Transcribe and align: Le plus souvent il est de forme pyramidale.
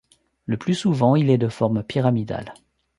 Le 0.47 0.57
plus 0.57 0.73
souvent 0.73 1.15
il 1.15 1.29
est 1.29 1.37
de 1.37 1.47
forme 1.47 1.83
pyramidale. 1.83 2.55